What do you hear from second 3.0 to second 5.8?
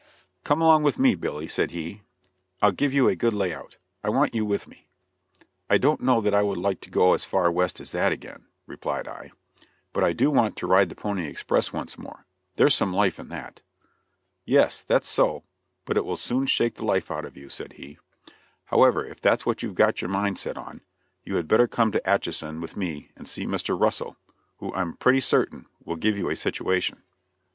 a good lay out. I want you with me." "I